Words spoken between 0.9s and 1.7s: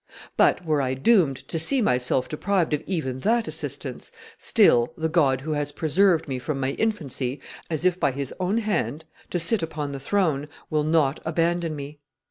doomed to